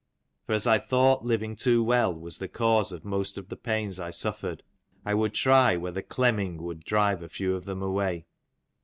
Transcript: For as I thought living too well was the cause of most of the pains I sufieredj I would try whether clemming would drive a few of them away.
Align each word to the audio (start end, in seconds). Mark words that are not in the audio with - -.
For 0.47 0.53
as 0.53 0.65
I 0.65 0.79
thought 0.79 1.25
living 1.25 1.55
too 1.55 1.83
well 1.83 2.11
was 2.11 2.39
the 2.39 2.47
cause 2.47 2.91
of 2.91 3.05
most 3.05 3.37
of 3.37 3.49
the 3.49 3.55
pains 3.55 3.99
I 3.99 4.09
sufieredj 4.09 4.61
I 5.05 5.13
would 5.13 5.35
try 5.35 5.75
whether 5.77 6.01
clemming 6.01 6.57
would 6.63 6.83
drive 6.83 7.21
a 7.21 7.29
few 7.29 7.55
of 7.55 7.65
them 7.65 7.83
away. 7.83 8.25